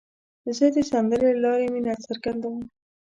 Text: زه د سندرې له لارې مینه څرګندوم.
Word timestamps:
زه 0.57 0.65
د 0.75 0.77
سندرې 0.91 1.31
له 1.33 1.39
لارې 1.43 1.67
مینه 1.73 1.93
څرګندوم. 2.05 2.57